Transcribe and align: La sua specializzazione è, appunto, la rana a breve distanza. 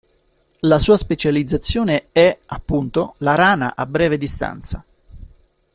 La 0.61 0.79
sua 0.79 0.97
specializzazione 0.97 2.07
è, 2.11 2.35
appunto, 2.47 3.13
la 3.19 3.35
rana 3.35 3.75
a 3.75 3.85
breve 3.85 4.17
distanza. 4.17 4.83